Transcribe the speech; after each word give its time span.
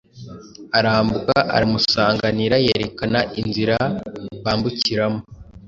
Arambuka 0.77 1.37
aramusanganira, 1.55 2.55
yerekana 2.65 3.19
inzira 3.41 3.77
bambukiramo 4.43 5.19